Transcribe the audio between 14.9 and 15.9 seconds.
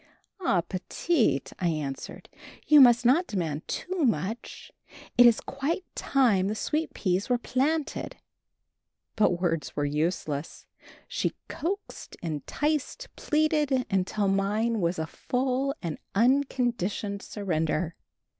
a full